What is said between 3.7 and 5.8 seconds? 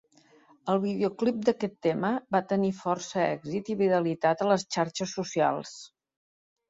i viralitat a les xarxes socials.